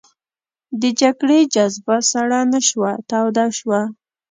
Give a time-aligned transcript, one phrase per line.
[0.81, 3.81] د جګړې جذبه سړه نه شوه توده شوه.